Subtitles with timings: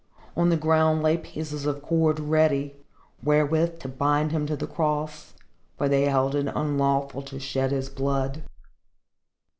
[0.35, 2.75] On the ground lay pieces of cord, ready,
[3.21, 5.35] wherewith to bind him to the cross,
[5.77, 8.41] for they held it unlawful to shed his blood.